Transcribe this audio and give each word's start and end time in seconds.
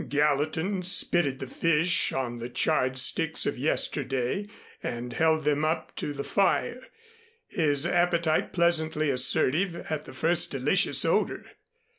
Gallatin 0.09 0.81
spitted 0.81 1.37
the 1.37 1.45
fish 1.45 2.11
on 2.11 2.37
the 2.37 2.49
charred 2.49 2.97
sticks 2.97 3.45
of 3.45 3.55
yesterday 3.55 4.47
and 4.81 5.13
held 5.13 5.43
them 5.43 5.63
up 5.63 5.95
to 5.97 6.11
the 6.11 6.23
fire, 6.23 6.81
his 7.47 7.85
appetite 7.85 8.51
pleasantly 8.51 9.11
assertive 9.11 9.75
at 9.75 10.05
the 10.05 10.13
first 10.15 10.49
delicious 10.49 11.05
odor. 11.05 11.45